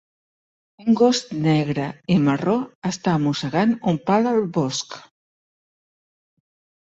[0.83, 2.55] Un gos negre i marró
[2.91, 4.97] està mossegant un pal al bosc.